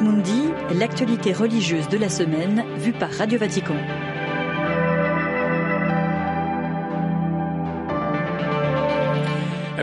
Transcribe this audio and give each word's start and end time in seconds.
Mundi, 0.00 0.50
l'actualité 0.74 1.32
religieuse 1.32 1.88
de 1.88 1.96
la 1.96 2.08
semaine 2.08 2.64
vue 2.78 2.92
par 2.92 3.10
Radio 3.12 3.38
Vatican. 3.38 3.76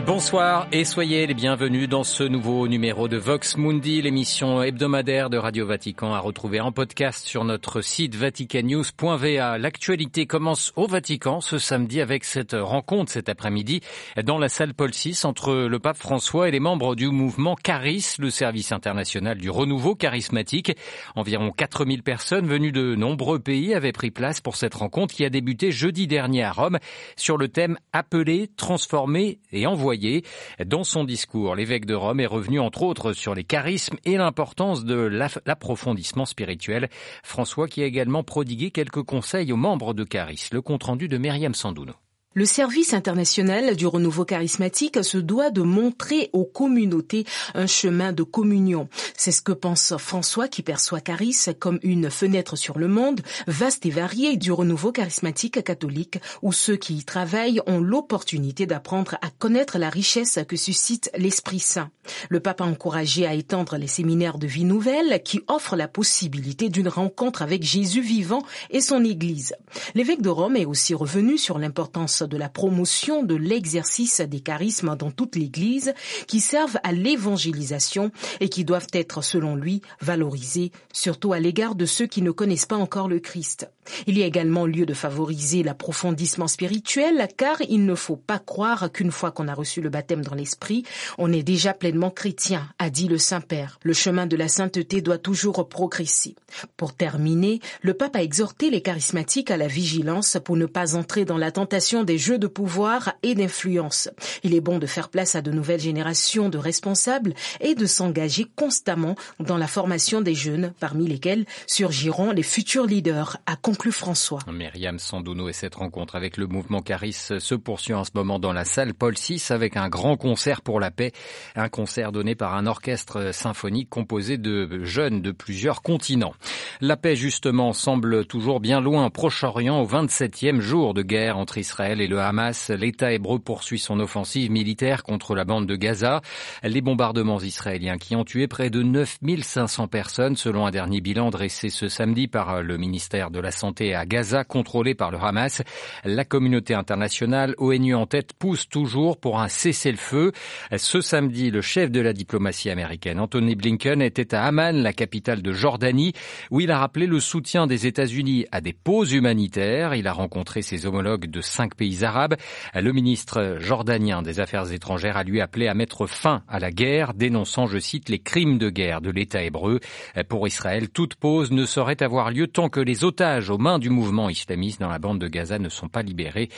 Bonsoir 0.02 0.66
et 0.72 0.84
soyez 0.84 1.24
les 1.28 1.34
bienvenus 1.34 1.88
dans 1.88 2.02
ce 2.02 2.24
nouveau 2.24 2.66
numéro 2.66 3.06
de 3.06 3.16
Vox 3.16 3.56
Mundi, 3.56 4.02
l'émission 4.02 4.60
hebdomadaire 4.60 5.30
de 5.30 5.38
Radio 5.38 5.66
Vatican 5.66 6.12
à 6.12 6.18
retrouver 6.18 6.60
en 6.60 6.72
podcast 6.72 7.24
sur 7.24 7.44
notre 7.44 7.80
site 7.80 8.16
vaticannews.va. 8.16 9.56
L'actualité 9.56 10.26
commence 10.26 10.72
au 10.74 10.88
Vatican 10.88 11.40
ce 11.40 11.58
samedi 11.58 12.00
avec 12.00 12.24
cette 12.24 12.56
rencontre 12.58 13.12
cet 13.12 13.28
après-midi 13.28 13.82
dans 14.24 14.38
la 14.38 14.48
salle 14.48 14.74
Paul 14.74 14.90
VI 14.90 15.20
entre 15.22 15.54
le 15.54 15.78
pape 15.78 15.96
François 15.96 16.48
et 16.48 16.50
les 16.50 16.60
membres 16.60 16.96
du 16.96 17.06
mouvement 17.06 17.54
Caris, 17.54 18.16
le 18.18 18.30
service 18.30 18.72
international 18.72 19.38
du 19.38 19.48
renouveau 19.48 19.94
charismatique. 19.94 20.76
Environ 21.14 21.52
4000 21.52 22.02
personnes 22.02 22.48
venues 22.48 22.72
de 22.72 22.96
nombreux 22.96 23.38
pays 23.38 23.74
avaient 23.74 23.92
pris 23.92 24.10
place 24.10 24.40
pour 24.40 24.56
cette 24.56 24.74
rencontre 24.74 25.14
qui 25.14 25.24
a 25.24 25.30
débuté 25.30 25.70
jeudi 25.70 26.08
dernier 26.08 26.42
à 26.42 26.50
Rome 26.50 26.78
sur 27.14 27.38
le 27.38 27.46
thème 27.46 27.78
Appeler, 27.92 28.50
transformer 28.56 29.38
et 29.52 29.66
envoyer 29.84 30.24
dans 30.64 30.82
son 30.82 31.04
discours, 31.04 31.54
l'évêque 31.54 31.84
de 31.84 31.94
Rome 31.94 32.18
est 32.20 32.26
revenu 32.26 32.58
entre 32.58 32.84
autres 32.84 33.12
sur 33.12 33.34
les 33.34 33.44
charismes 33.44 33.98
et 34.06 34.16
l'importance 34.16 34.82
de 34.86 34.94
l'approfondissement 34.94 36.24
spirituel. 36.24 36.88
François 37.22 37.68
qui 37.68 37.82
a 37.82 37.86
également 37.86 38.22
prodigué 38.22 38.70
quelques 38.70 39.02
conseils 39.02 39.52
aux 39.52 39.58
membres 39.58 39.92
de 39.92 40.04
Caris. 40.04 40.48
Le 40.52 40.62
compte-rendu 40.62 41.06
de 41.08 41.18
Myriam 41.18 41.54
Sandouno. 41.54 42.03
Le 42.36 42.46
service 42.46 42.94
international 42.94 43.76
du 43.76 43.86
renouveau 43.86 44.24
charismatique 44.24 45.04
se 45.04 45.18
doit 45.18 45.50
de 45.50 45.62
montrer 45.62 46.30
aux 46.32 46.44
communautés 46.44 47.26
un 47.54 47.68
chemin 47.68 48.12
de 48.12 48.24
communion. 48.24 48.88
C'est 49.16 49.30
ce 49.30 49.40
que 49.40 49.52
pense 49.52 49.96
François 49.98 50.48
qui 50.48 50.62
perçoit 50.62 51.00
Caris 51.00 51.46
comme 51.60 51.78
une 51.84 52.10
fenêtre 52.10 52.56
sur 52.56 52.76
le 52.76 52.88
monde, 52.88 53.20
vaste 53.46 53.86
et 53.86 53.90
variée 53.90 54.36
du 54.36 54.50
renouveau 54.50 54.90
charismatique 54.90 55.62
catholique 55.62 56.18
où 56.42 56.52
ceux 56.52 56.74
qui 56.74 56.96
y 56.96 57.04
travaillent 57.04 57.60
ont 57.68 57.78
l'opportunité 57.78 58.66
d'apprendre 58.66 59.14
à 59.22 59.30
connaître 59.30 59.78
la 59.78 59.88
richesse 59.88 60.40
que 60.48 60.56
suscite 60.56 61.12
l'Esprit 61.16 61.60
Saint. 61.60 61.92
Le 62.30 62.40
pape 62.40 62.62
a 62.62 62.64
encouragé 62.64 63.28
à 63.28 63.34
étendre 63.34 63.76
les 63.76 63.86
séminaires 63.86 64.38
de 64.38 64.48
vie 64.48 64.64
nouvelle 64.64 65.22
qui 65.22 65.40
offrent 65.46 65.76
la 65.76 65.86
possibilité 65.86 66.68
d'une 66.68 66.88
rencontre 66.88 67.42
avec 67.42 67.62
Jésus 67.62 68.00
vivant 68.00 68.42
et 68.70 68.80
son 68.80 69.04
Église. 69.04 69.54
L'évêque 69.94 70.20
de 70.20 70.30
Rome 70.30 70.56
est 70.56 70.66
aussi 70.66 70.94
revenu 70.94 71.38
sur 71.38 71.60
l'importance 71.60 72.23
de 72.26 72.36
la 72.36 72.48
promotion 72.48 73.22
de 73.22 73.34
l'exercice 73.34 74.20
des 74.20 74.40
charismes 74.40 74.96
dans 74.96 75.10
toute 75.10 75.36
l'Église 75.36 75.94
qui 76.26 76.40
servent 76.40 76.78
à 76.82 76.92
l'évangélisation 76.92 78.10
et 78.40 78.48
qui 78.48 78.64
doivent 78.64 78.88
être, 78.92 79.22
selon 79.22 79.56
lui, 79.56 79.82
valorisés, 80.00 80.72
surtout 80.92 81.32
à 81.32 81.40
l'égard 81.40 81.74
de 81.74 81.86
ceux 81.86 82.06
qui 82.06 82.22
ne 82.22 82.30
connaissent 82.30 82.66
pas 82.66 82.76
encore 82.76 83.08
le 83.08 83.20
Christ. 83.20 83.68
Il 84.06 84.18
y 84.18 84.22
a 84.22 84.26
également 84.26 84.66
lieu 84.66 84.86
de 84.86 84.94
favoriser 84.94 85.62
l'approfondissement 85.62 86.48
spirituel 86.48 87.28
car 87.36 87.56
il 87.68 87.84
ne 87.84 87.94
faut 87.94 88.16
pas 88.16 88.38
croire 88.38 88.90
qu'une 88.92 89.10
fois 89.10 89.30
qu'on 89.30 89.48
a 89.48 89.54
reçu 89.54 89.80
le 89.80 89.90
baptême 89.90 90.24
dans 90.24 90.34
l'esprit, 90.34 90.84
on 91.18 91.32
est 91.32 91.42
déjà 91.42 91.74
pleinement 91.74 92.10
chrétien, 92.10 92.68
a 92.78 92.90
dit 92.90 93.08
le 93.08 93.18
Saint-Père. 93.18 93.78
Le 93.82 93.92
chemin 93.92 94.26
de 94.26 94.36
la 94.36 94.48
sainteté 94.48 95.00
doit 95.00 95.18
toujours 95.18 95.68
progresser. 95.68 96.34
Pour 96.76 96.94
terminer, 96.94 97.60
le 97.82 97.94
pape 97.94 98.16
a 98.16 98.22
exhorté 98.22 98.70
les 98.70 98.82
charismatiques 98.82 99.50
à 99.50 99.56
la 99.56 99.68
vigilance 99.68 100.38
pour 100.44 100.56
ne 100.56 100.66
pas 100.66 100.96
entrer 100.96 101.24
dans 101.24 101.38
la 101.38 101.50
tentation 101.50 102.04
des 102.04 102.18
jeux 102.18 102.38
de 102.38 102.46
pouvoir 102.46 103.14
et 103.22 103.34
d'influence. 103.34 104.08
Il 104.42 104.54
est 104.54 104.60
bon 104.60 104.78
de 104.78 104.86
faire 104.86 105.08
place 105.08 105.34
à 105.34 105.42
de 105.42 105.50
nouvelles 105.50 105.80
générations 105.80 106.48
de 106.48 106.58
responsables 106.58 107.34
et 107.60 107.74
de 107.74 107.86
s'engager 107.86 108.46
constamment 108.56 109.16
dans 109.40 109.56
la 109.56 109.66
formation 109.66 110.20
des 110.20 110.34
jeunes, 110.34 110.72
parmi 110.80 111.06
lesquels 111.06 111.46
surgiront 111.66 112.30
les 112.30 112.42
futurs 112.42 112.86
leaders, 112.86 113.38
a 113.46 113.56
conclu 113.74 113.90
François. 113.90 114.38
Myriam 114.52 115.00
Sandouno 115.00 115.48
et 115.48 115.52
cette 115.52 115.74
rencontre 115.74 116.14
avec 116.14 116.36
le 116.36 116.46
mouvement 116.46 116.80
Caris 116.80 117.12
se 117.40 117.54
poursuit 117.56 117.92
en 117.92 118.04
ce 118.04 118.12
moment 118.14 118.38
dans 118.38 118.52
la 118.52 118.64
salle 118.64 118.94
Paul 118.94 119.14
VI 119.14 119.42
avec 119.50 119.76
un 119.76 119.88
grand 119.88 120.16
concert 120.16 120.62
pour 120.62 120.78
la 120.78 120.92
paix, 120.92 121.10
un 121.56 121.68
concert 121.68 122.12
donné 122.12 122.36
par 122.36 122.54
un 122.54 122.68
orchestre 122.68 123.34
symphonique 123.34 123.88
composé 123.90 124.38
de 124.38 124.84
jeunes 124.84 125.22
de 125.22 125.32
plusieurs 125.32 125.82
continents. 125.82 126.34
La 126.80 126.96
paix 126.96 127.16
justement 127.16 127.72
semble 127.72 128.26
toujours 128.26 128.60
bien 128.60 128.80
loin, 128.80 129.10
Proche-Orient 129.10 129.80
au 129.80 129.88
27e 129.88 130.60
jour 130.60 130.94
de 130.94 131.02
guerre 131.02 131.36
entre 131.36 131.58
Israël 131.58 132.00
et 132.00 132.06
le 132.06 132.20
Hamas, 132.20 132.70
l'État 132.70 133.12
hébreu 133.12 133.40
poursuit 133.40 133.80
son 133.80 133.98
offensive 133.98 134.52
militaire 134.52 135.02
contre 135.02 135.34
la 135.34 135.44
bande 135.44 135.66
de 135.66 135.74
Gaza. 135.74 136.20
Les 136.62 136.80
bombardements 136.80 137.40
israéliens 137.40 137.98
qui 137.98 138.14
ont 138.14 138.24
tué 138.24 138.46
près 138.46 138.70
de 138.70 138.84
9500 138.84 139.88
personnes 139.88 140.36
selon 140.36 140.64
un 140.64 140.70
dernier 140.70 141.00
bilan 141.00 141.30
dressé 141.30 141.70
ce 141.70 141.88
samedi 141.88 142.28
par 142.28 142.62
le 142.62 142.76
ministère 142.78 143.32
de 143.32 143.40
la 143.40 143.50
Santé 143.50 143.63
à 143.94 144.04
Gaza, 144.06 144.44
contrôlé 144.44 144.94
par 144.94 145.10
le 145.10 145.18
Hamas. 145.18 145.62
La 146.04 146.24
communauté 146.24 146.74
internationale, 146.74 147.54
ONU 147.58 147.94
en 147.94 148.06
tête, 148.06 148.32
pousse 148.34 148.68
toujours 148.68 149.18
pour 149.18 149.40
un 149.40 149.48
cessez-le-feu. 149.48 150.32
Ce 150.76 151.00
samedi, 151.00 151.50
le 151.50 151.60
chef 151.60 151.90
de 151.90 152.00
la 152.00 152.12
diplomatie 152.12 152.70
américaine, 152.70 153.20
Anthony 153.20 153.54
Blinken, 153.54 154.02
était 154.02 154.34
à 154.34 154.44
Amman, 154.44 154.82
la 154.82 154.92
capitale 154.92 155.42
de 155.42 155.52
Jordanie, 155.52 156.12
où 156.50 156.60
il 156.60 156.70
a 156.70 156.78
rappelé 156.78 157.06
le 157.06 157.20
soutien 157.20 157.66
des 157.66 157.86
États-Unis 157.86 158.46
à 158.52 158.60
des 158.60 158.72
pauses 158.72 159.12
humanitaires. 159.12 159.94
Il 159.94 160.06
a 160.06 160.12
rencontré 160.12 160.62
ses 160.62 160.86
homologues 160.86 161.30
de 161.30 161.40
cinq 161.40 161.74
pays 161.74 162.04
arabes. 162.04 162.34
Le 162.74 162.92
ministre 162.92 163.56
jordanien 163.60 164.22
des 164.22 164.40
Affaires 164.40 164.72
étrangères 164.72 165.16
a 165.16 165.24
lui 165.24 165.40
appelé 165.40 165.68
à 165.68 165.74
mettre 165.74 166.06
fin 166.06 166.42
à 166.48 166.58
la 166.58 166.70
guerre, 166.70 167.14
dénonçant, 167.14 167.66
je 167.66 167.78
cite, 167.78 168.08
les 168.08 168.18
crimes 168.18 168.58
de 168.58 168.70
guerre 168.70 169.00
de 169.00 169.10
l'État 169.10 169.42
hébreu. 169.42 169.80
Pour 170.28 170.46
Israël, 170.46 170.90
toute 170.90 171.14
pause 171.14 171.50
ne 171.50 171.64
saurait 171.64 172.02
avoir 172.02 172.30
lieu 172.30 172.46
tant 172.46 172.68
que 172.68 172.80
les 172.80 173.04
otages 173.04 173.50
aux 173.54 173.58
mains 173.58 173.78
du 173.78 173.88
mouvement 173.88 174.28
islamiste 174.28 174.80
dans 174.80 174.88
la 174.88 174.98
bande 174.98 175.20
de 175.20 175.28
Gaza 175.28 175.60
ne 175.60 175.68
sont 175.68 175.88
pas 175.88 176.02
libérés. 176.02 176.48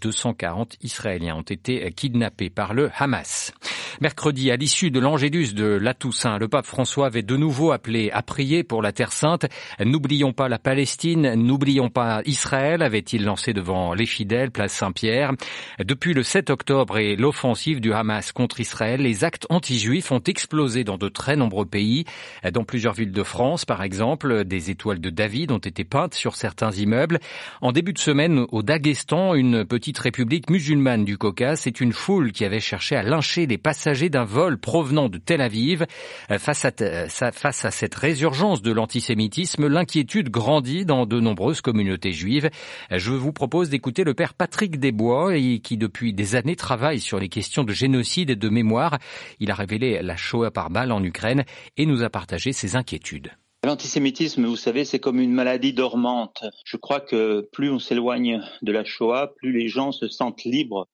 240 0.00 0.76
Israéliens 0.82 1.34
ont 1.34 1.42
été 1.42 1.90
kidnappés 1.92 2.48
par 2.48 2.74
le 2.74 2.90
Hamas. 2.96 3.52
Mercredi, 4.00 4.50
à 4.50 4.56
l'issue 4.56 4.90
de 4.90 5.00
l'Angélus 5.00 5.52
de 5.54 5.66
la 5.66 5.94
Toussaint, 5.94 6.38
le 6.38 6.48
pape 6.48 6.66
François 6.66 7.06
avait 7.06 7.22
de 7.22 7.36
nouveau 7.36 7.72
appelé 7.72 8.10
à 8.12 8.22
prier 8.22 8.62
pour 8.62 8.82
la 8.82 8.92
Terre 8.92 9.12
Sainte. 9.12 9.46
N'oublions 9.84 10.32
pas 10.32 10.48
la 10.48 10.58
Palestine, 10.58 11.34
n'oublions 11.34 11.90
pas 11.90 12.22
Israël, 12.24 12.82
avait-il 12.82 13.24
lancé 13.24 13.52
devant 13.52 13.94
les 13.94 14.06
fidèles, 14.06 14.50
place 14.50 14.72
Saint-Pierre. 14.72 15.32
Depuis 15.80 16.14
le 16.14 16.22
7 16.22 16.50
octobre 16.50 16.98
et 16.98 17.16
l'offensive 17.16 17.80
du 17.80 17.92
Hamas 17.92 18.32
contre 18.32 18.60
Israël, 18.60 19.00
les 19.00 19.24
actes 19.24 19.46
anti-juifs 19.50 20.12
ont 20.12 20.22
explosé 20.22 20.84
dans 20.84 20.98
de 20.98 21.08
très 21.08 21.36
nombreux 21.36 21.66
pays. 21.66 22.04
Dans 22.52 22.64
plusieurs 22.64 22.94
villes 22.94 23.12
de 23.12 23.22
France, 23.22 23.64
par 23.64 23.82
exemple, 23.82 24.44
des 24.44 24.70
étoiles 24.70 25.00
de 25.00 25.10
David 25.10 25.52
ont 25.52 25.58
été 25.58 25.84
peintes 25.84 26.14
sur 26.14 26.36
certains 26.44 26.72
immeubles. 26.72 27.20
En 27.62 27.72
début 27.72 27.94
de 27.94 27.98
semaine, 27.98 28.44
au 28.52 28.62
Daghestan, 28.62 29.34
une 29.34 29.64
petite 29.64 29.98
république 29.98 30.50
musulmane 30.50 31.06
du 31.06 31.16
Caucase, 31.16 31.60
c'est 31.60 31.80
une 31.80 31.94
foule 31.94 32.32
qui 32.32 32.44
avait 32.44 32.60
cherché 32.60 32.96
à 32.96 33.02
lyncher 33.02 33.46
les 33.46 33.56
passagers 33.56 34.10
d'un 34.10 34.24
vol 34.24 34.58
provenant 34.58 35.08
de 35.08 35.16
Tel 35.16 35.40
Aviv. 35.40 35.86
Euh, 36.30 36.38
face 36.38 36.66
à, 36.66 37.32
face 37.32 37.64
à 37.64 37.70
cette 37.70 37.94
résurgence 37.94 38.60
de 38.60 38.72
l'antisémitisme, 38.72 39.68
l'inquiétude 39.68 40.28
grandit 40.28 40.84
dans 40.84 41.06
de 41.06 41.18
nombreuses 41.18 41.62
communautés 41.62 42.12
juives. 42.12 42.50
Euh, 42.92 42.98
je 42.98 43.12
vous 43.12 43.32
propose 43.32 43.70
d'écouter 43.70 44.04
le 44.04 44.12
père 44.12 44.34
Patrick 44.34 44.78
Desbois, 44.78 45.32
qui 45.62 45.78
depuis 45.78 46.12
des 46.12 46.34
années 46.34 46.56
travaille 46.56 47.00
sur 47.00 47.18
les 47.18 47.30
questions 47.30 47.64
de 47.64 47.72
génocide 47.72 48.28
et 48.28 48.36
de 48.36 48.48
mémoire. 48.50 48.98
Il 49.40 49.50
a 49.50 49.54
révélé 49.54 50.02
la 50.02 50.16
Shoah 50.16 50.50
par 50.50 50.68
balle 50.68 50.92
en 50.92 51.02
Ukraine 51.02 51.44
et 51.78 51.86
nous 51.86 52.02
a 52.02 52.10
partagé 52.10 52.52
ses 52.52 52.76
inquiétudes. 52.76 53.30
L'antisémitisme, 53.64 54.44
vous 54.44 54.56
savez, 54.56 54.84
c'est 54.84 54.98
comme 54.98 55.20
une 55.20 55.32
maladie 55.32 55.72
dormante. 55.72 56.44
Je 56.66 56.76
crois 56.76 57.00
que 57.00 57.48
plus 57.52 57.70
on 57.70 57.78
s'éloigne 57.78 58.42
de 58.60 58.72
la 58.72 58.84
Shoah, 58.84 59.32
plus 59.36 59.52
les 59.52 59.68
gens 59.68 59.90
se 59.90 60.06
sentent 60.06 60.44
libres 60.44 60.86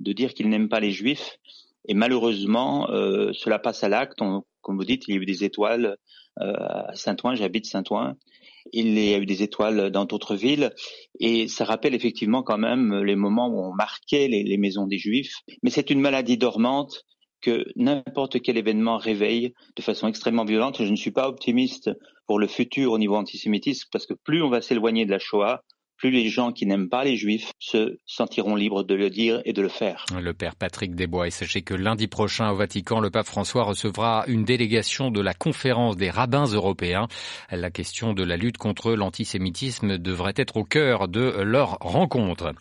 de 0.00 0.12
dire 0.12 0.34
qu'ils 0.34 0.48
n'aiment 0.48 0.68
pas 0.68 0.80
les 0.80 0.90
juifs 0.90 1.38
et 1.88 1.94
malheureusement, 1.94 2.90
euh, 2.90 3.32
cela 3.32 3.58
passe 3.58 3.84
à 3.84 3.88
l'acte. 3.88 4.18
Comme 4.18 4.76
vous 4.76 4.84
dites, 4.84 5.04
il 5.06 5.14
y 5.14 5.18
a 5.18 5.20
eu 5.20 5.26
des 5.26 5.44
étoiles 5.44 5.96
euh, 6.40 6.52
à 6.88 6.94
Saint-Ouen, 6.94 7.36
j'habite 7.36 7.66
Saint-Ouen. 7.66 8.16
Il 8.72 8.98
y 8.98 9.14
a 9.14 9.18
eu 9.18 9.26
des 9.26 9.44
étoiles 9.44 9.90
dans 9.90 10.04
d'autres 10.04 10.34
villes. 10.34 10.72
Et 11.20 11.46
ça 11.46 11.64
rappelle 11.64 11.94
effectivement 11.94 12.42
quand 12.42 12.58
même 12.58 13.04
les 13.04 13.14
moments 13.14 13.48
où 13.48 13.60
on 13.60 13.72
marquait 13.72 14.26
les, 14.26 14.42
les 14.42 14.56
maisons 14.56 14.88
des 14.88 14.98
Juifs. 14.98 15.34
Mais 15.62 15.70
c'est 15.70 15.90
une 15.90 16.00
maladie 16.00 16.36
dormante 16.36 17.04
que 17.46 17.64
n'importe 17.76 18.42
quel 18.42 18.56
événement 18.56 18.96
réveille 18.96 19.54
de 19.76 19.82
façon 19.82 20.08
extrêmement 20.08 20.44
violente. 20.44 20.82
Je 20.82 20.90
ne 20.90 20.96
suis 20.96 21.12
pas 21.12 21.28
optimiste 21.28 21.90
pour 22.26 22.40
le 22.40 22.48
futur 22.48 22.90
au 22.90 22.98
niveau 22.98 23.14
antisémitisme 23.14 23.88
parce 23.92 24.04
que 24.04 24.14
plus 24.14 24.42
on 24.42 24.50
va 24.50 24.60
s'éloigner 24.60 25.06
de 25.06 25.12
la 25.12 25.20
Shoah, 25.20 25.62
plus 25.96 26.10
les 26.10 26.28
gens 26.28 26.52
qui 26.52 26.66
n'aiment 26.66 26.88
pas 26.88 27.04
les 27.04 27.16
juifs 27.16 27.52
se 27.58 27.98
sentiront 28.06 28.54
libres 28.54 28.84
de 28.84 28.94
le 28.94 29.10
dire 29.10 29.40
et 29.44 29.52
de 29.52 29.62
le 29.62 29.68
faire. 29.68 30.04
Le 30.20 30.32
père 30.32 30.54
Patrick 30.54 30.94
Desbois, 30.94 31.28
et 31.28 31.30
sachez 31.30 31.62
que 31.62 31.74
lundi 31.74 32.06
prochain 32.06 32.50
au 32.50 32.56
Vatican, 32.56 33.00
le 33.00 33.10
pape 33.10 33.26
François 33.26 33.64
recevra 33.64 34.24
une 34.28 34.44
délégation 34.44 35.10
de 35.10 35.20
la 35.20 35.34
conférence 35.34 35.96
des 35.96 36.10
rabbins 36.10 36.46
européens. 36.46 37.08
La 37.50 37.70
question 37.70 38.12
de 38.12 38.22
la 38.22 38.36
lutte 38.36 38.58
contre 38.58 38.92
l'antisémitisme 38.92 39.98
devrait 39.98 40.34
être 40.36 40.56
au 40.56 40.64
cœur 40.64 41.08
de 41.08 41.42
leur 41.42 41.78
rencontre. 41.80 42.52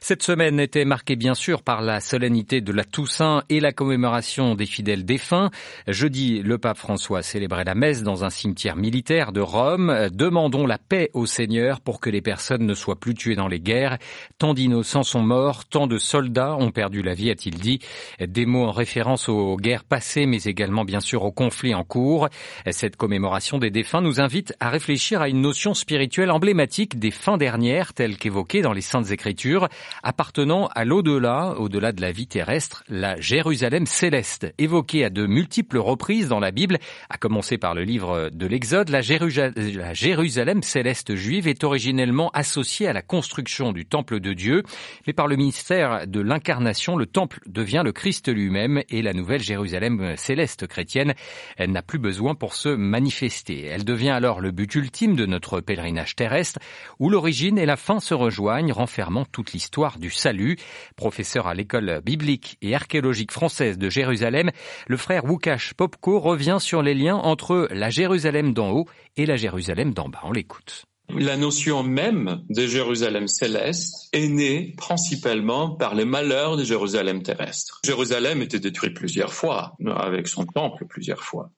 Cette 0.00 0.22
semaine 0.22 0.60
était 0.60 0.84
marquée 0.84 1.16
bien 1.16 1.34
sûr 1.34 1.62
par 1.62 1.82
la 1.82 2.00
solennité 2.00 2.60
de 2.60 2.72
la 2.72 2.84
Toussaint 2.84 3.42
et 3.48 3.60
la 3.60 3.72
commémoration 3.72 4.54
des 4.54 4.66
fidèles 4.66 5.04
défunts. 5.04 5.50
Jeudi, 5.86 6.40
le 6.42 6.58
pape 6.58 6.78
François 6.78 7.22
célébrait 7.22 7.64
la 7.64 7.74
messe 7.74 8.02
dans 8.02 8.24
un 8.24 8.30
cimetière 8.30 8.76
militaire 8.76 9.32
de 9.32 9.40
Rome. 9.40 10.08
Demandons 10.12 10.66
la 10.66 10.78
paix 10.78 11.10
au 11.12 11.26
Seigneur 11.26 11.80
pour 11.80 12.00
que 12.00 12.10
les 12.10 12.22
personnes 12.22 12.64
ne 12.64 12.74
soient 12.78 12.98
plus 12.98 13.14
tuées 13.14 13.36
dans 13.36 13.48
les 13.48 13.60
guerres. 13.60 13.98
Tant 14.38 14.54
d'innocents 14.54 15.02
sont 15.02 15.22
morts, 15.22 15.66
tant 15.66 15.86
de 15.86 15.98
soldats 15.98 16.56
ont 16.56 16.70
perdu 16.70 17.02
la 17.02 17.14
vie, 17.14 17.30
a-t-il 17.30 17.56
dit. 17.58 17.80
Des 18.20 18.46
mots 18.46 18.64
en 18.64 18.72
référence 18.72 19.28
aux 19.28 19.56
guerres 19.56 19.84
passées, 19.84 20.26
mais 20.26 20.42
également 20.44 20.84
bien 20.84 21.00
sûr 21.00 21.24
aux 21.24 21.32
conflits 21.32 21.74
en 21.74 21.84
cours. 21.84 22.28
Cette 22.70 22.96
commémoration 22.96 23.58
des 23.58 23.70
défunts 23.70 24.00
nous 24.00 24.20
invite 24.20 24.54
à 24.60 24.70
réfléchir 24.70 25.20
à 25.20 25.28
une 25.28 25.40
notion 25.40 25.74
spirituelle 25.74 26.30
emblématique 26.30 26.98
des 26.98 27.10
fins 27.10 27.36
dernières, 27.36 27.92
telle 27.92 28.16
qu'évoquée 28.16 28.62
dans 28.62 28.72
les 28.72 28.80
Saintes 28.80 29.10
Écritures, 29.10 29.68
appartenant 30.02 30.68
à 30.74 30.84
l'au-delà, 30.84 31.54
au-delà 31.58 31.92
de 31.92 32.00
la 32.00 32.12
vie 32.12 32.26
terrestre, 32.26 32.84
la 32.88 33.20
Jérusalem 33.20 33.86
céleste, 33.86 34.52
évoquée 34.58 35.04
à 35.04 35.10
de 35.10 35.26
multiples 35.26 35.78
reprises 35.78 36.28
dans 36.28 36.40
la 36.40 36.50
Bible, 36.50 36.78
à 37.10 37.18
commencer 37.18 37.58
par 37.58 37.74
le 37.74 37.82
livre 37.82 38.30
de 38.30 38.46
l'Exode, 38.46 38.90
la 38.90 39.00
Jérusalem 39.00 40.62
céleste 40.62 41.14
juive 41.14 41.48
est 41.48 41.64
originellement 41.64 42.30
associée 42.34 42.67
à 42.86 42.92
la 42.92 43.02
construction 43.02 43.72
du 43.72 43.86
temple 43.86 44.20
de 44.20 44.32
Dieu, 44.32 44.62
mais 45.06 45.12
par 45.12 45.26
le 45.26 45.36
ministère 45.36 46.06
de 46.06 46.20
l'incarnation, 46.20 46.96
le 46.96 47.06
temple 47.06 47.40
devient 47.46 47.82
le 47.84 47.92
Christ 47.92 48.28
lui-même 48.28 48.82
et 48.88 49.02
la 49.02 49.12
nouvelle 49.12 49.42
Jérusalem 49.42 50.14
céleste 50.16 50.66
chrétienne 50.66 51.14
n'a 51.58 51.82
plus 51.82 51.98
besoin 51.98 52.34
pour 52.34 52.54
se 52.54 52.68
manifester. 52.68 53.64
Elle 53.64 53.84
devient 53.84 54.10
alors 54.10 54.40
le 54.40 54.50
but 54.50 54.74
ultime 54.74 55.16
de 55.16 55.26
notre 55.26 55.60
pèlerinage 55.60 56.14
terrestre, 56.14 56.58
où 56.98 57.08
l'origine 57.08 57.58
et 57.58 57.66
la 57.66 57.76
fin 57.76 58.00
se 58.00 58.14
rejoignent, 58.14 58.72
renfermant 58.72 59.24
toute 59.24 59.52
l'histoire 59.52 59.98
du 59.98 60.10
salut. 60.10 60.56
Professeur 60.96 61.46
à 61.46 61.54
l'école 61.54 62.00
biblique 62.04 62.58
et 62.60 62.74
archéologique 62.74 63.32
française 63.32 63.78
de 63.78 63.88
Jérusalem, 63.88 64.50
le 64.86 64.96
frère 64.96 65.24
Wukash 65.24 65.74
Popko 65.74 66.20
revient 66.20 66.58
sur 66.60 66.82
les 66.82 66.94
liens 66.94 67.16
entre 67.16 67.68
la 67.70 67.90
Jérusalem 67.90 68.52
d'en 68.52 68.70
haut 68.70 68.86
et 69.16 69.26
la 69.26 69.36
Jérusalem 69.36 69.94
d'en 69.94 70.08
bas. 70.08 70.20
On 70.24 70.32
l'écoute. 70.32 70.84
La 71.16 71.36
notion 71.36 71.82
même 71.82 72.44
de 72.50 72.66
Jérusalem 72.66 73.28
céleste 73.28 74.08
est 74.12 74.28
née 74.28 74.74
principalement 74.76 75.70
par 75.70 75.94
les 75.94 76.04
malheurs 76.04 76.56
de 76.56 76.64
Jérusalem 76.64 77.22
terrestre. 77.22 77.80
Jérusalem 77.84 78.42
était 78.42 78.60
détruite 78.60 78.94
plusieurs 78.94 79.32
fois, 79.32 79.74
avec 79.96 80.28
son 80.28 80.44
temple 80.44 80.84
plusieurs 80.86 81.22
fois. 81.22 81.50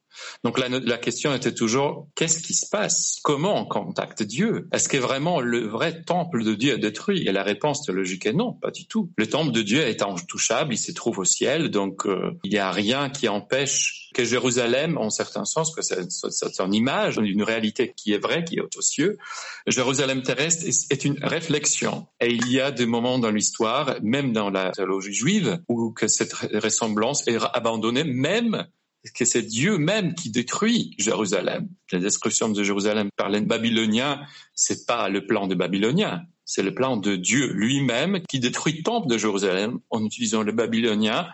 Donc 0.44 0.58
la, 0.58 0.98
question 0.98 1.34
était 1.34 1.54
toujours 1.54 2.08
qu'est-ce 2.14 2.42
qui 2.42 2.54
se 2.54 2.68
passe? 2.68 3.18
Comment 3.22 3.60
on 3.60 3.64
contacte 3.64 4.22
Dieu? 4.22 4.68
Est-ce 4.72 4.88
que 4.88 4.96
vraiment 4.96 5.40
le 5.40 5.66
vrai 5.66 6.02
temple 6.02 6.44
de 6.44 6.54
Dieu 6.54 6.74
est 6.74 6.78
détruit? 6.78 7.26
Et 7.26 7.32
la 7.32 7.42
réponse 7.42 7.84
théologique 7.84 8.26
est 8.26 8.32
non, 8.32 8.54
pas 8.54 8.70
du 8.70 8.86
tout. 8.86 9.12
Le 9.16 9.28
temple 9.28 9.52
de 9.52 9.62
Dieu 9.62 9.80
est 9.80 10.02
intouchable, 10.02 10.74
il 10.74 10.78
se 10.78 10.92
trouve 10.92 11.20
au 11.20 11.24
ciel, 11.24 11.70
donc 11.70 12.06
euh, 12.06 12.32
il 12.44 12.50
n'y 12.50 12.58
a 12.58 12.70
rien 12.70 13.10
qui 13.10 13.28
empêche 13.28 13.99
que 14.14 14.24
Jérusalem, 14.24 14.98
en 14.98 15.10
certain 15.10 15.44
sens, 15.44 15.74
que 15.74 15.82
c'est 15.82 16.60
une 16.60 16.74
image 16.74 17.16
d'une 17.18 17.42
réalité 17.42 17.92
qui 17.96 18.12
est 18.12 18.18
vraie, 18.18 18.44
qui 18.44 18.56
est 18.56 18.76
aux 18.76 18.82
cieux. 18.82 19.18
Jérusalem 19.66 20.22
terrestre 20.22 20.66
est 20.66 21.04
une 21.04 21.18
réflexion. 21.22 22.06
Et 22.20 22.32
il 22.32 22.50
y 22.50 22.60
a 22.60 22.70
des 22.70 22.86
moments 22.86 23.18
dans 23.18 23.30
l'histoire, 23.30 23.96
même 24.02 24.32
dans 24.32 24.50
la 24.50 24.70
théologie 24.72 25.12
juive, 25.12 25.60
où 25.68 25.92
que 25.92 26.08
cette 26.08 26.34
ressemblance 26.34 27.26
est 27.28 27.38
abandonnée, 27.52 28.04
même 28.04 28.66
que 29.14 29.24
c'est 29.24 29.42
Dieu 29.42 29.78
même 29.78 30.14
qui 30.14 30.30
détruit 30.30 30.94
Jérusalem. 30.98 31.68
La 31.90 31.98
destruction 31.98 32.48
de 32.48 32.62
Jérusalem 32.62 33.08
par 33.16 33.30
les 33.30 33.40
Babyloniens, 33.40 34.20
c'est 34.54 34.86
pas 34.86 35.08
le 35.08 35.26
plan 35.26 35.46
des 35.46 35.54
Babyloniens, 35.54 36.22
c'est 36.44 36.62
le 36.62 36.74
plan 36.74 36.96
de 36.96 37.16
Dieu 37.16 37.52
lui-même 37.52 38.20
qui 38.28 38.40
détruit 38.40 38.78
le 38.78 38.82
temple 38.82 39.08
de 39.08 39.16
Jérusalem 39.16 39.78
en 39.88 40.04
utilisant 40.04 40.42
les 40.42 40.52
Babyloniens 40.52 41.28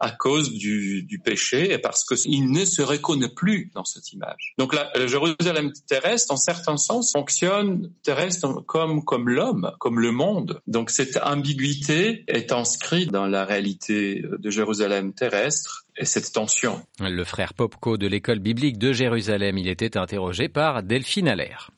à 0.00 0.10
cause 0.10 0.52
du, 0.52 1.02
du 1.02 1.18
péché 1.18 1.72
et 1.72 1.78
parce 1.78 2.04
qu'il 2.04 2.50
ne 2.50 2.64
se 2.64 2.82
reconnaît 2.82 3.28
plus 3.28 3.70
dans 3.74 3.84
cette 3.84 4.12
image. 4.12 4.54
Donc 4.58 4.74
la, 4.74 4.90
Jérusalem 5.06 5.72
terrestre, 5.86 6.32
en 6.32 6.36
certain 6.36 6.76
sens, 6.76 7.12
fonctionne 7.12 7.92
terrestre 8.02 8.64
comme 8.66 9.04
comme 9.04 9.28
l'homme, 9.28 9.72
comme 9.78 10.00
le 10.00 10.10
monde. 10.10 10.60
Donc 10.66 10.90
cette 10.90 11.18
ambiguïté 11.18 12.24
est 12.26 12.52
inscrite 12.52 13.10
dans 13.10 13.26
la 13.26 13.44
réalité 13.44 14.22
de 14.38 14.50
Jérusalem 14.50 15.12
terrestre 15.12 15.84
et 15.96 16.04
cette 16.04 16.32
tension. 16.32 16.82
Le 16.98 17.24
frère 17.24 17.54
Popko 17.54 17.98
de 17.98 18.06
l'école 18.06 18.38
biblique 18.38 18.78
de 18.78 18.92
Jérusalem, 18.92 19.58
il 19.58 19.68
était 19.68 19.96
interrogé 19.96 20.48
par 20.48 20.82
Delphine 20.82 21.28
Allaire. 21.28 21.70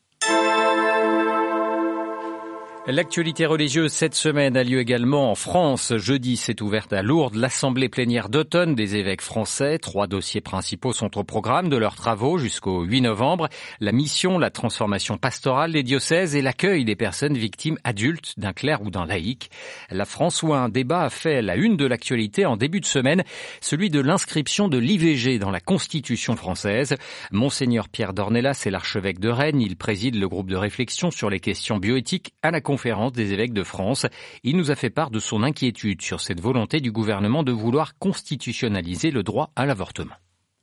L'actualité 2.89 3.47
religieuse 3.47 3.93
cette 3.93 4.17
semaine 4.17 4.57
a 4.57 4.65
lieu 4.65 4.81
également 4.81 5.31
en 5.31 5.37
France. 5.37 5.97
Jeudi 5.99 6.37
s'est 6.37 6.61
ouverte 6.61 6.93
à 6.93 7.01
Lourdes 7.01 7.37
l'assemblée 7.37 7.89
plénière 7.89 8.29
d'automne 8.29 8.75
des 8.75 8.97
évêques 8.97 9.21
français. 9.21 9.79
Trois 9.79 10.09
dossiers 10.09 10.41
principaux 10.41 10.93
sont 10.93 11.17
au 11.17 11.23
programme 11.23 11.69
de 11.69 11.77
leurs 11.77 11.95
travaux 11.95 12.39
jusqu'au 12.39 12.83
8 12.83 13.03
novembre. 13.03 13.49
La 13.79 13.93
mission, 13.93 14.37
la 14.37 14.51
transformation 14.51 15.17
pastorale 15.17 15.71
des 15.71 15.85
diocèses 15.85 16.35
et 16.35 16.43
l'accueil 16.43 16.85
des 16.85 16.97
personnes 16.97 17.39
victimes 17.39 17.79
adultes 17.85 18.35
d'un 18.37 18.53
clerc 18.53 18.83
ou 18.83 18.91
d'un 18.91 19.07
laïc. 19.07 19.53
La 19.89 20.05
France 20.05 20.43
où 20.43 20.53
un 20.53 20.69
débat 20.69 21.03
a 21.03 21.11
fait 21.11 21.41
la 21.41 21.55
une 21.55 21.77
de 21.77 21.87
l'actualité 21.87 22.47
en 22.47 22.57
début 22.57 22.81
de 22.81 22.87
semaine, 22.87 23.23
celui 23.61 23.91
de 23.91 24.01
l'inscription 24.01 24.67
de 24.67 24.79
l'IVG 24.79 25.39
dans 25.39 25.53
la 25.53 25.61
Constitution 25.61 26.35
française. 26.35 26.97
Monseigneur 27.31 27.89
Pierre 27.89 28.13
Dornelas 28.13 28.65
est 28.67 28.71
l'archevêque 28.71 29.21
de 29.21 29.29
Rennes. 29.29 29.61
Il 29.61 29.77
préside 29.77 30.17
le 30.17 30.29
groupe 30.29 30.51
de 30.51 30.57
réflexion 30.57 31.13
sur 31.13 31.31
les 31.31 31.39
questions 31.39 31.77
bioéthiques 31.77 32.35
à 32.43 32.51
la 32.51 32.61
conférence 32.73 33.13
des 33.13 33.35
évêques 33.35 33.53
de 33.53 33.65
France. 33.65 34.07
Il 34.45 34.57
nous 34.57 34.71
a 34.71 34.77
fait 34.77 34.89
part 34.89 35.11
de 35.11 35.19
son 35.19 35.43
inquiétude 35.43 36.01
sur 36.01 36.23
cette 36.23 36.41
volonté 36.41 36.81
du 36.81 36.91
gouvernement 36.91 37.43
de 37.43 37.53
vouloir 37.53 37.99
constitutionnaliser 37.99 39.11
le 39.11 39.23
droit 39.23 39.53
à 39.57 39.67
l'avortement. 39.67 40.15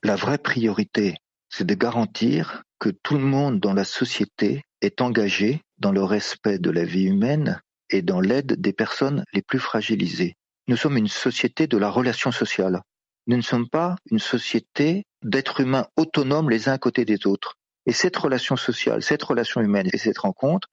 La 0.02 0.16
vraie 0.16 0.40
priorité, 0.40 1.14
c'est 1.50 1.68
de 1.68 1.76
garantir 1.76 2.64
que 2.80 2.90
tout 2.90 3.20
le 3.20 3.26
monde 3.26 3.60
dans 3.60 3.74
la 3.74 3.84
société 3.84 4.64
est 4.82 5.02
engagé 5.02 5.62
dans 5.78 5.92
le 5.92 6.04
respect 6.04 6.58
de 6.58 6.72
la 6.72 6.84
vie 6.84 7.04
humaine 7.04 7.62
et 7.92 8.02
dans 8.02 8.22
l'aide 8.22 8.60
des 8.60 8.74
personnes 8.74 9.24
les 9.32 9.44
plus 9.44 9.60
fragilisées. 9.60 10.34
Nous 10.68 10.78
sommes 10.78 10.98
une 10.98 11.08
société 11.08 11.68
de 11.68 11.78
la 11.78 11.92
relation 11.92 12.32
sociale. 12.32 12.82
Nous 13.28 13.38
ne 13.38 13.44
sommes 13.44 13.70
pas 13.70 13.98
une 14.10 14.18
société 14.18 15.04
d'êtres 15.22 15.60
humains 15.60 15.86
autonomes 15.96 16.50
les 16.50 16.70
uns 16.70 16.74
à 16.74 16.80
côté 16.80 17.06
des 17.06 17.28
autres. 17.28 17.54
Et 17.86 17.94
cette 17.94 18.18
relation 18.18 18.56
sociale, 18.56 19.04
cette 19.04 19.22
relation 19.22 19.62
humaine 19.62 19.90
et 19.94 20.00
cette 20.00 20.18
rencontre 20.18 20.70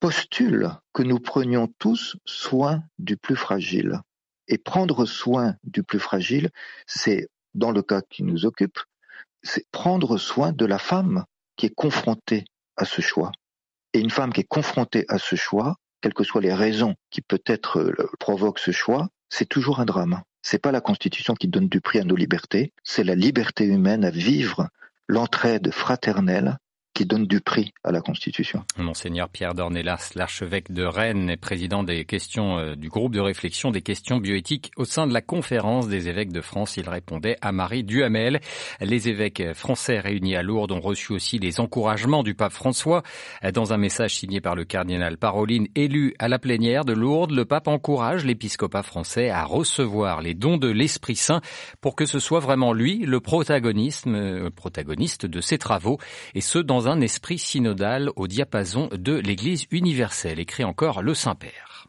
postule 0.00 0.70
que 0.92 1.02
nous 1.02 1.18
prenions 1.18 1.68
tous 1.78 2.16
soin 2.24 2.82
du 2.98 3.16
plus 3.16 3.36
fragile. 3.36 4.00
Et 4.48 4.58
prendre 4.58 5.06
soin 5.06 5.56
du 5.64 5.82
plus 5.82 5.98
fragile, 5.98 6.50
c'est, 6.86 7.28
dans 7.54 7.72
le 7.72 7.82
cas 7.82 8.02
qui 8.02 8.22
nous 8.22 8.46
occupe, 8.46 8.78
c'est 9.42 9.68
prendre 9.70 10.18
soin 10.18 10.52
de 10.52 10.66
la 10.66 10.78
femme 10.78 11.24
qui 11.56 11.66
est 11.66 11.74
confrontée 11.74 12.44
à 12.76 12.84
ce 12.84 13.00
choix. 13.00 13.32
Et 13.92 14.00
une 14.00 14.10
femme 14.10 14.32
qui 14.32 14.40
est 14.40 14.48
confrontée 14.48 15.04
à 15.08 15.18
ce 15.18 15.36
choix, 15.36 15.76
quelles 16.00 16.14
que 16.14 16.24
soient 16.24 16.42
les 16.42 16.54
raisons 16.54 16.94
qui 17.10 17.22
peut-être 17.22 17.80
euh, 17.80 18.10
provoquent 18.20 18.58
ce 18.58 18.70
choix, 18.70 19.08
c'est 19.28 19.48
toujours 19.48 19.80
un 19.80 19.84
drame. 19.84 20.22
C'est 20.42 20.58
pas 20.58 20.72
la 20.72 20.80
Constitution 20.80 21.34
qui 21.34 21.48
donne 21.48 21.68
du 21.68 21.80
prix 21.80 21.98
à 21.98 22.04
nos 22.04 22.14
libertés, 22.14 22.72
c'est 22.84 23.02
la 23.02 23.14
liberté 23.14 23.64
humaine 23.64 24.04
à 24.04 24.10
vivre 24.10 24.68
l'entraide 25.08 25.72
fraternelle 25.72 26.58
qui 26.96 27.04
donne 27.04 27.26
du 27.26 27.42
prix 27.42 27.74
à 27.84 27.92
la 27.92 28.00
Constitution. 28.00 28.64
Monseigneur 28.78 29.28
Pierre 29.28 29.54
Dornelas, 29.54 30.12
l'archevêque 30.14 30.72
de 30.72 30.82
Rennes 30.82 31.28
et 31.28 31.36
président 31.36 31.82
des 31.82 32.06
questions 32.06 32.56
euh, 32.56 32.74
du 32.74 32.88
groupe 32.88 33.12
de 33.12 33.20
réflexion 33.20 33.70
des 33.70 33.82
questions 33.82 34.16
bioéthiques 34.16 34.70
au 34.76 34.86
sein 34.86 35.06
de 35.06 35.12
la 35.12 35.20
conférence 35.20 35.88
des 35.88 36.08
évêques 36.08 36.32
de 36.32 36.40
France. 36.40 36.78
Il 36.78 36.88
répondait 36.88 37.36
à 37.42 37.52
Marie 37.52 37.84
Duhamel. 37.84 38.40
Les 38.80 39.10
évêques 39.10 39.52
français 39.52 40.00
réunis 40.00 40.36
à 40.36 40.42
Lourdes 40.42 40.72
ont 40.72 40.80
reçu 40.80 41.12
aussi 41.12 41.38
les 41.38 41.60
encouragements 41.60 42.22
du 42.22 42.34
pape 42.34 42.52
François. 42.52 43.02
Dans 43.52 43.74
un 43.74 43.76
message 43.76 44.14
signé 44.14 44.40
par 44.40 44.54
le 44.54 44.64
cardinal 44.64 45.18
Paroline, 45.18 45.68
élu 45.74 46.14
à 46.18 46.28
la 46.28 46.38
plénière 46.38 46.86
de 46.86 46.94
Lourdes, 46.94 47.32
le 47.32 47.44
pape 47.44 47.68
encourage 47.68 48.24
l'épiscopat 48.24 48.82
français 48.82 49.28
à 49.28 49.44
recevoir 49.44 50.22
les 50.22 50.32
dons 50.32 50.56
de 50.56 50.68
l'Esprit 50.68 51.16
Saint 51.16 51.42
pour 51.82 51.94
que 51.94 52.06
ce 52.06 52.20
soit 52.20 52.40
vraiment 52.40 52.72
lui 52.72 53.04
le 53.04 53.20
protagoniste, 53.20 54.06
euh, 54.06 54.48
protagoniste 54.50 55.26
de 55.26 55.42
ses 55.42 55.58
travaux 55.58 55.98
et 56.34 56.40
ce 56.40 56.58
un 56.88 57.00
esprit 57.00 57.38
synodal 57.38 58.10
au 58.16 58.26
diapason 58.26 58.88
de 58.92 59.14
l'Église 59.14 59.66
universelle, 59.70 60.38
écrit 60.38 60.64
encore 60.64 61.02
le 61.02 61.14
Saint-Père. 61.14 61.86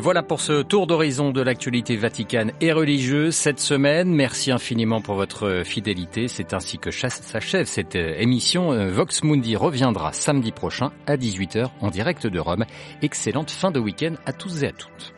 Voilà 0.00 0.22
pour 0.22 0.40
ce 0.40 0.62
tour 0.62 0.86
d'horizon 0.86 1.30
de 1.30 1.40
l'actualité 1.40 1.96
vaticane 1.96 2.52
et 2.60 2.72
religieuse 2.72 3.34
cette 3.34 3.58
semaine. 3.58 4.14
Merci 4.14 4.52
infiniment 4.52 5.00
pour 5.00 5.16
votre 5.16 5.62
fidélité. 5.64 6.28
C'est 6.28 6.52
ainsi 6.54 6.78
que 6.78 6.90
s'achève 6.90 7.66
cette 7.66 7.96
émission. 7.96 8.90
Vox 8.90 9.24
Mundi 9.24 9.56
reviendra 9.56 10.12
samedi 10.12 10.52
prochain 10.52 10.92
à 11.06 11.16
18h 11.16 11.70
en 11.80 11.90
direct 11.90 12.26
de 12.26 12.38
Rome. 12.38 12.64
Excellente 13.02 13.50
fin 13.50 13.70
de 13.70 13.80
week-end 13.80 14.14
à 14.26 14.32
tous 14.32 14.62
et 14.62 14.68
à 14.68 14.72
toutes. 14.72 15.17